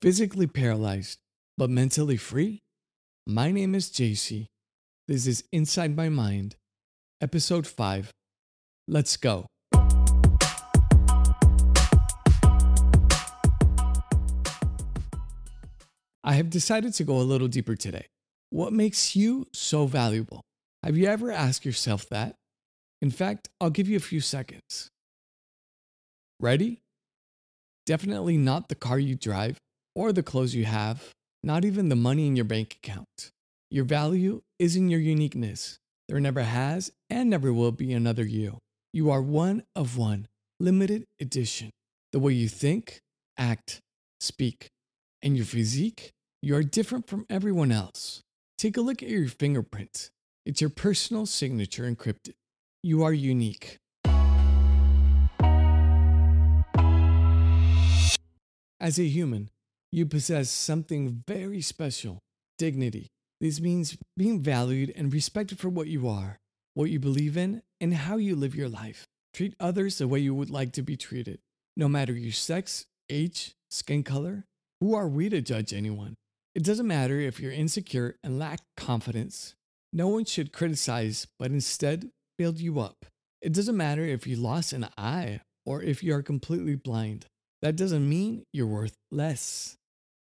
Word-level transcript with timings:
physically 0.00 0.46
paralyzed, 0.46 1.18
but 1.56 1.70
mentally 1.70 2.16
free? 2.16 2.60
My 3.26 3.50
name 3.50 3.74
is 3.74 3.90
JC. 3.90 4.46
This 5.08 5.26
is 5.26 5.42
Inside 5.52 5.96
My 5.96 6.08
Mind, 6.08 6.54
Episode 7.20 7.66
5. 7.66 8.12
Let's 8.86 9.16
go. 9.16 9.46
I 16.22 16.34
have 16.34 16.50
decided 16.50 16.94
to 16.94 17.04
go 17.04 17.16
a 17.16 17.26
little 17.26 17.48
deeper 17.48 17.74
today. 17.74 18.06
What 18.50 18.72
makes 18.72 19.16
you 19.16 19.46
so 19.52 19.86
valuable? 19.86 20.42
Have 20.84 20.96
you 20.96 21.06
ever 21.06 21.32
asked 21.32 21.64
yourself 21.64 22.08
that? 22.10 22.36
In 23.02 23.10
fact, 23.10 23.48
I'll 23.60 23.70
give 23.70 23.88
you 23.88 23.96
a 23.96 24.00
few 24.00 24.20
seconds. 24.20 24.88
Ready? 26.38 26.82
Definitely 27.84 28.36
not 28.36 28.68
the 28.68 28.74
car 28.74 28.98
you 28.98 29.16
drive 29.16 29.58
or 29.98 30.12
the 30.12 30.22
clothes 30.22 30.54
you 30.54 30.64
have, 30.64 31.12
not 31.42 31.64
even 31.64 31.88
the 31.88 31.96
money 31.96 32.28
in 32.28 32.36
your 32.36 32.44
bank 32.44 32.78
account. 32.80 33.32
Your 33.68 33.84
value 33.84 34.42
is 34.56 34.76
in 34.76 34.88
your 34.88 35.00
uniqueness. 35.00 35.80
There 36.08 36.20
never 36.20 36.42
has 36.42 36.92
and 37.10 37.28
never 37.28 37.52
will 37.52 37.72
be 37.72 37.92
another 37.92 38.24
you. 38.24 38.58
You 38.92 39.10
are 39.10 39.20
one 39.20 39.64
of 39.74 39.96
one, 39.98 40.28
limited 40.60 41.04
edition. 41.20 41.70
The 42.12 42.20
way 42.20 42.32
you 42.34 42.48
think, 42.48 43.00
act, 43.36 43.80
speak, 44.20 44.68
and 45.20 45.36
your 45.36 45.46
physique, 45.46 46.12
you 46.42 46.54
are 46.54 46.62
different 46.62 47.08
from 47.08 47.26
everyone 47.28 47.72
else. 47.72 48.22
Take 48.56 48.76
a 48.76 48.80
look 48.80 49.02
at 49.02 49.08
your 49.08 49.26
fingerprint. 49.26 50.10
It's 50.46 50.60
your 50.60 50.70
personal 50.70 51.26
signature 51.26 51.90
encrypted. 51.90 52.34
You 52.84 53.02
are 53.02 53.12
unique. 53.12 53.78
As 58.80 59.00
a 59.00 59.04
human, 59.04 59.50
you 59.90 60.06
possess 60.06 60.50
something 60.50 61.22
very 61.26 61.60
special 61.60 62.18
dignity. 62.58 63.08
This 63.40 63.60
means 63.60 63.96
being 64.16 64.40
valued 64.40 64.92
and 64.96 65.12
respected 65.12 65.58
for 65.58 65.68
what 65.68 65.86
you 65.86 66.08
are, 66.08 66.38
what 66.74 66.90
you 66.90 66.98
believe 66.98 67.36
in, 67.36 67.62
and 67.80 67.94
how 67.94 68.16
you 68.16 68.34
live 68.34 68.54
your 68.54 68.68
life. 68.68 69.06
Treat 69.32 69.54
others 69.60 69.98
the 69.98 70.08
way 70.08 70.18
you 70.18 70.34
would 70.34 70.50
like 70.50 70.72
to 70.72 70.82
be 70.82 70.96
treated, 70.96 71.38
no 71.76 71.88
matter 71.88 72.12
your 72.12 72.32
sex, 72.32 72.86
age, 73.08 73.52
skin 73.70 74.02
color. 74.02 74.44
Who 74.80 74.94
are 74.94 75.08
we 75.08 75.28
to 75.28 75.40
judge 75.40 75.72
anyone? 75.72 76.14
It 76.54 76.64
doesn't 76.64 76.86
matter 76.86 77.20
if 77.20 77.38
you're 77.38 77.52
insecure 77.52 78.16
and 78.22 78.38
lack 78.38 78.60
confidence. 78.76 79.54
No 79.92 80.08
one 80.08 80.24
should 80.24 80.52
criticize, 80.52 81.26
but 81.38 81.50
instead 81.50 82.10
build 82.36 82.58
you 82.58 82.80
up. 82.80 83.06
It 83.40 83.52
doesn't 83.52 83.76
matter 83.76 84.04
if 84.04 84.26
you 84.26 84.36
lost 84.36 84.72
an 84.72 84.88
eye 84.98 85.40
or 85.64 85.82
if 85.82 86.02
you 86.02 86.14
are 86.14 86.22
completely 86.22 86.74
blind. 86.74 87.26
That 87.60 87.76
doesn't 87.76 88.08
mean 88.08 88.44
you're 88.52 88.66
worth 88.66 88.96
less. 89.10 89.76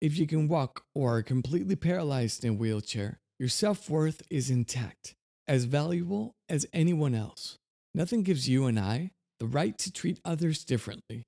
If 0.02 0.18
you 0.18 0.28
can 0.28 0.48
walk 0.48 0.84
or 0.94 1.18
are 1.18 1.24
completely 1.24 1.76
paralyzed 1.76 2.44
in 2.44 2.52
a 2.52 2.54
wheelchair, 2.54 3.20
your 3.40 3.50
self 3.50 3.90
worth 3.90 4.22
is 4.30 4.50
intact, 4.50 5.16
as 5.48 5.66
valuable 5.66 6.36
as 6.48 6.68
anyone 6.74 7.16
else. 7.16 7.58
Nothing 7.96 8.22
gives 8.22 8.48
you 8.48 8.66
and 8.66 8.80
I 8.80 9.12
the 9.40 9.48
right 9.48 9.78
to 9.80 9.92
treat 9.92 10.20
others 10.24 10.64
differently. 10.64 11.24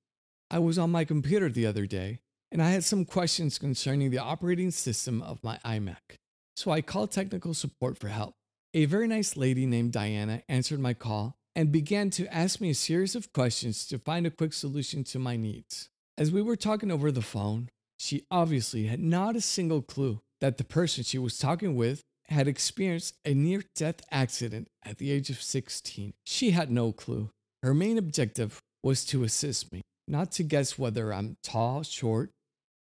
I 0.52 0.60
was 0.60 0.78
on 0.78 0.92
my 0.92 1.06
computer 1.06 1.50
the 1.50 1.66
other 1.66 1.88
day 1.88 2.20
and 2.52 2.62
I 2.62 2.70
had 2.70 2.84
some 2.84 3.04
questions 3.04 3.58
concerning 3.58 4.12
the 4.12 4.20
operating 4.20 4.72
system 4.72 5.22
of 5.24 5.44
my 5.44 5.60
iMac. 5.66 6.18
So 6.56 6.72
I 6.72 6.82
called 6.82 7.12
technical 7.12 7.54
support 7.54 7.98
for 7.98 8.10
help. 8.10 8.36
A 8.74 8.86
very 8.86 9.08
nice 9.08 9.36
lady 9.36 9.66
named 9.66 9.92
Diana 9.92 10.44
answered 10.48 10.80
my 10.80 10.94
call 10.94 11.36
and 11.56 11.72
began 11.72 12.10
to 12.12 12.34
ask 12.34 12.62
me 12.62 12.70
a 12.70 12.76
series 12.76 13.16
of 13.16 13.34
questions 13.34 13.88
to 13.88 13.98
find 13.98 14.28
a 14.28 14.32
quick 14.32 14.54
solution 14.54 15.04
to 15.06 15.20
my 15.20 15.36
needs. 15.36 15.90
As 16.18 16.32
we 16.32 16.42
were 16.42 16.56
talking 16.56 16.92
over 16.92 17.12
the 17.12 17.22
phone, 17.22 17.70
she 18.00 18.26
obviously 18.32 18.86
had 18.86 19.02
not 19.02 19.36
a 19.36 19.42
single 19.42 19.82
clue 19.82 20.22
that 20.40 20.58
the 20.58 20.64
person 20.64 21.04
she 21.04 21.18
was 21.18 21.38
talking 21.38 21.76
with 21.76 22.02
had 22.30 22.48
experienced 22.48 23.16
a 23.26 23.34
near 23.34 23.64
death 23.76 24.02
accident 24.12 24.70
at 24.84 24.98
the 24.98 25.12
age 25.12 25.30
of 25.30 25.42
16. 25.42 26.14
She 26.26 26.52
had 26.52 26.72
no 26.72 26.94
clue. 26.94 27.32
Her 27.64 27.74
main 27.74 27.98
objective 27.98 28.62
was 28.82 29.04
to 29.06 29.24
assist 29.24 29.74
me, 29.74 29.82
not 30.08 30.32
to 30.34 30.44
guess 30.44 30.80
whether 30.80 31.14
I'm 31.14 31.36
tall, 31.44 31.84
short, 31.84 32.32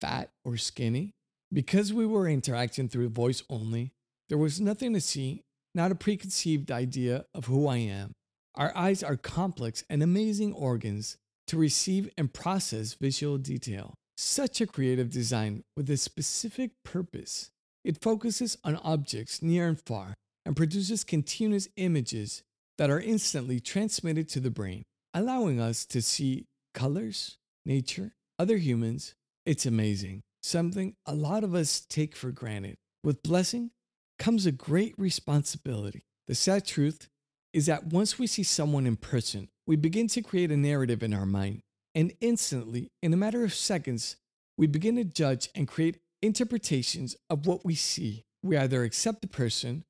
fat, 0.01 0.31
or 0.43 0.57
skinny. 0.57 1.11
Because 1.53 1.93
we 1.93 2.07
were 2.07 2.27
interacting 2.27 2.89
through 2.89 3.09
voice 3.09 3.43
only, 3.47 3.91
there 4.29 4.37
was 4.39 4.59
nothing 4.59 4.93
to 4.93 5.01
see, 5.01 5.41
not 5.75 5.91
a 5.91 5.95
preconceived 5.95 6.71
idea 6.71 7.25
of 7.35 7.45
who 7.45 7.67
I 7.67 7.77
am. 7.77 8.13
Our 8.55 8.75
eyes 8.75 9.03
are 9.03 9.17
complex 9.17 9.83
and 9.87 10.01
amazing 10.01 10.53
organs 10.53 11.17
to 11.49 11.57
receive 11.57 12.09
and 12.15 12.31
process 12.31 12.93
visual 12.93 13.37
detail. 13.37 13.95
Such 14.15 14.61
a 14.61 14.67
creative 14.67 15.09
design 15.09 15.63
with 15.75 15.89
a 15.89 15.97
specific 15.97 16.71
purpose. 16.83 17.49
It 17.83 18.01
focuses 18.01 18.57
on 18.63 18.75
objects 18.77 19.41
near 19.41 19.67
and 19.67 19.81
far 19.81 20.13
and 20.45 20.55
produces 20.55 21.03
continuous 21.03 21.67
images 21.75 22.43
that 22.77 22.91
are 22.91 22.99
instantly 22.99 23.59
transmitted 23.59 24.29
to 24.29 24.39
the 24.39 24.51
brain, 24.51 24.83
allowing 25.13 25.59
us 25.59 25.85
to 25.87 26.01
see 26.01 26.45
colors, 26.73 27.37
nature, 27.65 28.13
other 28.37 28.57
humans. 28.57 29.15
It's 29.45 29.65
amazing, 29.65 30.21
something 30.43 30.95
a 31.07 31.15
lot 31.15 31.43
of 31.43 31.55
us 31.55 31.81
take 31.81 32.15
for 32.15 32.31
granted. 32.31 32.77
With 33.03 33.23
blessing 33.23 33.71
comes 34.19 34.45
a 34.45 34.51
great 34.51 34.93
responsibility. 34.99 36.03
The 36.27 36.35
sad 36.35 36.65
truth 36.65 37.07
is 37.53 37.65
that 37.65 37.87
once 37.87 38.19
we 38.19 38.27
see 38.27 38.43
someone 38.43 38.85
in 38.85 38.97
person, 38.97 39.49
we 39.69 39.75
begin 39.75 40.07
to 40.07 40.23
create 40.23 40.51
a 40.51 40.57
narrative 40.57 41.03
in 41.03 41.13
our 41.13 41.27
mind. 41.27 41.61
And 41.93 42.11
instantly, 42.21 42.89
in 43.03 43.13
a 43.13 43.17
matter 43.17 43.43
of 43.43 43.53
seconds, 43.53 44.15
we 44.57 44.65
begin 44.65 44.95
to 44.95 45.03
judge 45.03 45.47
and 45.53 45.67
create 45.67 45.99
interpretations 46.23 47.15
of 47.29 47.45
what 47.45 47.63
we 47.63 47.75
see. 47.75 48.23
We 48.41 48.57
either 48.57 48.83
accept 48.83 49.21
the 49.21 49.27
person 49.27 49.83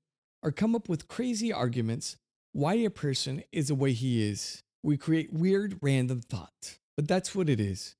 or 0.44 0.52
come 0.52 0.76
up 0.76 0.90
with 0.90 1.08
crazy 1.08 1.54
arguments 1.54 2.18
why 2.52 2.74
a 2.74 2.90
person 2.90 3.42
is 3.54 3.70
the 3.70 3.76
way 3.76 3.94
he 3.94 4.22
is. 4.28 4.64
We 4.84 4.98
create 4.98 5.32
weird, 5.32 5.80
random 5.82 6.20
thoughts. 6.20 6.78
But 6.98 7.08
that's 7.08 7.34
what 7.34 7.48
it 7.48 7.62
is 7.62 7.96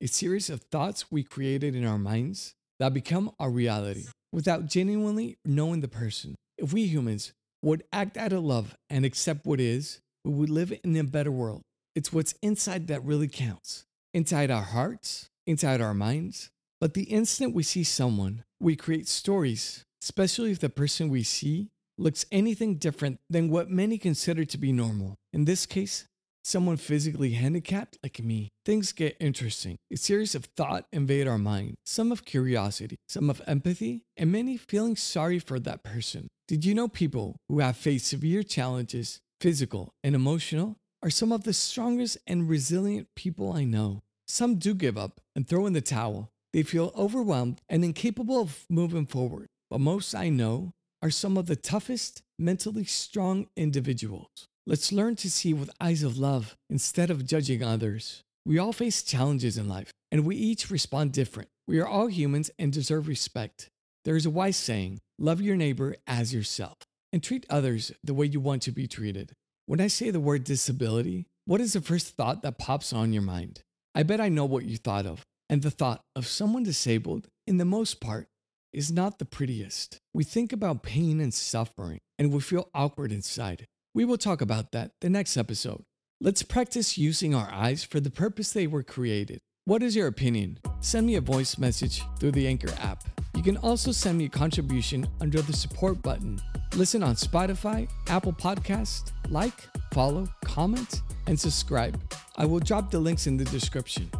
a 0.00 0.06
series 0.06 0.48
of 0.48 0.62
thoughts 0.62 1.12
we 1.12 1.24
created 1.24 1.74
in 1.74 1.84
our 1.84 1.98
minds 1.98 2.54
that 2.78 2.94
become 2.94 3.32
our 3.38 3.50
reality 3.50 4.06
without 4.32 4.64
genuinely 4.64 5.36
knowing 5.44 5.80
the 5.82 5.88
person. 5.88 6.36
If 6.56 6.72
we 6.72 6.86
humans 6.86 7.34
would 7.60 7.82
act 7.92 8.16
out 8.16 8.32
of 8.32 8.44
love 8.44 8.74
and 8.88 9.04
accept 9.04 9.44
what 9.44 9.60
is, 9.60 10.00
we 10.24 10.32
would 10.32 10.50
live 10.50 10.72
in 10.84 10.96
a 10.96 11.04
better 11.04 11.30
world. 11.30 11.62
It's 11.94 12.12
what's 12.12 12.34
inside 12.42 12.86
that 12.88 13.04
really 13.04 13.28
counts. 13.28 13.84
Inside 14.14 14.50
our 14.50 14.62
hearts, 14.62 15.28
inside 15.46 15.80
our 15.80 15.94
minds. 15.94 16.50
But 16.80 16.94
the 16.94 17.04
instant 17.04 17.54
we 17.54 17.62
see 17.62 17.84
someone, 17.84 18.44
we 18.60 18.76
create 18.76 19.08
stories, 19.08 19.84
especially 20.02 20.52
if 20.52 20.60
the 20.60 20.68
person 20.68 21.08
we 21.08 21.22
see 21.22 21.68
looks 21.98 22.24
anything 22.30 22.76
different 22.76 23.18
than 23.28 23.50
what 23.50 23.70
many 23.70 23.98
consider 23.98 24.44
to 24.44 24.58
be 24.58 24.70
normal. 24.70 25.16
In 25.32 25.44
this 25.44 25.66
case, 25.66 26.04
someone 26.44 26.76
physically 26.76 27.32
handicapped 27.32 27.98
like 28.02 28.20
me. 28.20 28.48
Things 28.64 28.92
get 28.92 29.16
interesting. 29.20 29.76
A 29.92 29.96
series 29.96 30.34
of 30.34 30.44
thought 30.56 30.86
invade 30.92 31.26
our 31.26 31.38
mind, 31.38 31.74
some 31.84 32.12
of 32.12 32.24
curiosity, 32.24 32.96
some 33.08 33.28
of 33.28 33.42
empathy, 33.46 34.04
and 34.16 34.32
many 34.32 34.56
feeling 34.56 34.96
sorry 34.96 35.38
for 35.38 35.58
that 35.60 35.82
person. 35.82 36.28
Did 36.46 36.64
you 36.64 36.74
know 36.74 36.88
people 36.88 37.36
who 37.48 37.58
have 37.58 37.76
faced 37.76 38.06
severe 38.06 38.42
challenges, 38.42 39.20
physical 39.40 39.94
and 40.02 40.14
emotional, 40.14 40.76
are 41.02 41.10
some 41.10 41.32
of 41.32 41.44
the 41.44 41.52
strongest 41.52 42.18
and 42.26 42.48
resilient 42.48 43.08
people 43.14 43.52
I 43.52 43.64
know? 43.64 44.02
Some 44.26 44.56
do 44.56 44.74
give 44.74 44.98
up 44.98 45.20
and 45.34 45.46
throw 45.46 45.66
in 45.66 45.72
the 45.72 45.80
towel. 45.80 46.30
They 46.52 46.62
feel 46.62 46.92
overwhelmed 46.96 47.60
and 47.68 47.84
incapable 47.84 48.40
of 48.40 48.64
moving 48.68 49.06
forward. 49.06 49.46
But 49.70 49.80
most 49.80 50.14
I 50.14 50.28
know 50.28 50.72
are 51.02 51.10
some 51.10 51.36
of 51.36 51.46
the 51.46 51.56
toughest, 51.56 52.22
mentally 52.38 52.84
strong 52.84 53.46
individuals. 53.56 54.48
Let's 54.66 54.92
learn 54.92 55.16
to 55.16 55.30
see 55.30 55.54
with 55.54 55.70
eyes 55.80 56.02
of 56.02 56.18
love 56.18 56.56
instead 56.68 57.10
of 57.10 57.26
judging 57.26 57.62
others. 57.62 58.22
We 58.44 58.58
all 58.58 58.72
face 58.72 59.02
challenges 59.02 59.56
in 59.56 59.68
life, 59.68 59.90
and 60.10 60.24
we 60.24 60.36
each 60.36 60.70
respond 60.70 61.12
different. 61.12 61.48
We 61.66 61.78
are 61.80 61.86
all 61.86 62.08
humans 62.08 62.50
and 62.58 62.72
deserve 62.72 63.08
respect. 63.08 63.68
There 64.04 64.16
is 64.16 64.26
a 64.26 64.30
wise 64.30 64.56
saying 64.56 65.00
love 65.18 65.40
your 65.40 65.56
neighbor 65.56 65.96
as 66.06 66.32
yourself, 66.34 66.76
and 67.12 67.22
treat 67.22 67.46
others 67.48 67.92
the 68.02 68.14
way 68.14 68.26
you 68.26 68.40
want 68.40 68.62
to 68.62 68.72
be 68.72 68.86
treated. 68.86 69.32
When 69.66 69.80
I 69.80 69.86
say 69.86 70.10
the 70.10 70.20
word 70.20 70.44
disability, 70.44 71.26
what 71.44 71.60
is 71.60 71.72
the 71.72 71.80
first 71.80 72.16
thought 72.16 72.42
that 72.42 72.58
pops 72.58 72.92
on 72.92 73.12
your 73.12 73.22
mind? 73.22 73.62
I 73.94 74.02
bet 74.02 74.20
I 74.20 74.28
know 74.28 74.44
what 74.44 74.64
you 74.64 74.76
thought 74.76 75.06
of. 75.06 75.24
And 75.50 75.62
the 75.62 75.70
thought 75.70 76.02
of 76.14 76.26
someone 76.26 76.62
disabled, 76.62 77.28
in 77.46 77.56
the 77.56 77.64
most 77.64 78.00
part, 78.00 78.28
is 78.72 78.92
not 78.92 79.18
the 79.18 79.24
prettiest. 79.24 79.98
We 80.12 80.24
think 80.24 80.52
about 80.52 80.82
pain 80.82 81.20
and 81.20 81.32
suffering, 81.32 82.00
and 82.18 82.32
we 82.32 82.40
feel 82.40 82.68
awkward 82.74 83.12
inside. 83.12 83.66
We 83.94 84.04
will 84.04 84.18
talk 84.18 84.42
about 84.42 84.72
that 84.72 84.92
the 85.00 85.08
next 85.08 85.36
episode. 85.36 85.84
Let's 86.20 86.42
practice 86.42 86.98
using 86.98 87.34
our 87.34 87.50
eyes 87.50 87.82
for 87.82 88.00
the 88.00 88.10
purpose 88.10 88.52
they 88.52 88.66
were 88.66 88.82
created. 88.82 89.40
What 89.64 89.82
is 89.82 89.96
your 89.96 90.06
opinion? 90.06 90.58
Send 90.80 91.06
me 91.06 91.14
a 91.14 91.20
voice 91.20 91.58
message 91.58 92.02
through 92.18 92.32
the 92.32 92.46
Anchor 92.46 92.72
app. 92.80 93.04
You 93.34 93.42
can 93.42 93.56
also 93.58 93.92
send 93.92 94.18
me 94.18 94.26
a 94.26 94.30
contribution 94.30 95.06
under 95.20 95.40
the 95.40 95.52
support 95.52 96.02
button. 96.02 96.40
Listen 96.76 97.02
on 97.02 97.14
Spotify, 97.14 97.88
Apple 98.08 98.32
Podcast, 98.32 99.12
like, 99.30 99.68
follow, 99.92 100.28
comment, 100.44 101.02
and 101.26 101.38
subscribe. 101.38 102.00
I 102.36 102.44
will 102.44 102.60
drop 102.60 102.90
the 102.90 102.98
links 102.98 103.26
in 103.26 103.36
the 103.36 103.44
description. 103.46 104.10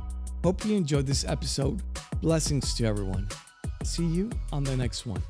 Hope 0.43 0.65
you 0.65 0.77
enjoyed 0.77 1.07
this 1.07 1.25
episode. 1.25 1.83
Blessings 2.21 2.75
to 2.75 2.85
everyone. 2.85 3.29
See 3.85 4.07
you 4.07 4.31
on 4.53 4.65
the 4.65 4.77
next 4.77 5.07
one. 5.07 5.23